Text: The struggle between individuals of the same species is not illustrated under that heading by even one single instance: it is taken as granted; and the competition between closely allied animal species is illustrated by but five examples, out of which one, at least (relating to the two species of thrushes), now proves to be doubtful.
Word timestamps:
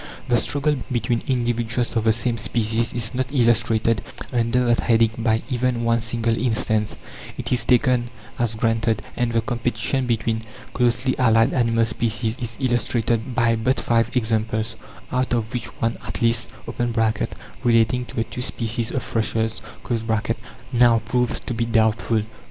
The 0.29 0.35
struggle 0.37 0.77
between 0.91 1.21
individuals 1.27 1.95
of 1.95 2.05
the 2.05 2.11
same 2.11 2.35
species 2.39 2.91
is 2.91 3.13
not 3.13 3.27
illustrated 3.31 4.01
under 4.33 4.65
that 4.65 4.79
heading 4.79 5.11
by 5.19 5.43
even 5.47 5.83
one 5.83 6.01
single 6.01 6.35
instance: 6.35 6.97
it 7.37 7.51
is 7.51 7.63
taken 7.63 8.09
as 8.39 8.55
granted; 8.55 9.03
and 9.15 9.31
the 9.31 9.41
competition 9.41 10.07
between 10.07 10.41
closely 10.73 11.15
allied 11.19 11.53
animal 11.53 11.85
species 11.85 12.35
is 12.41 12.57
illustrated 12.59 13.35
by 13.35 13.55
but 13.55 13.79
five 13.79 14.09
examples, 14.15 14.75
out 15.11 15.33
of 15.35 15.53
which 15.53 15.67
one, 15.83 15.97
at 16.07 16.19
least 16.19 16.49
(relating 17.63 18.03
to 18.05 18.15
the 18.15 18.23
two 18.23 18.41
species 18.41 18.89
of 18.89 19.03
thrushes), 19.03 19.61
now 20.73 20.97
proves 20.97 21.39
to 21.41 21.53
be 21.53 21.63
doubtful. 21.65 22.23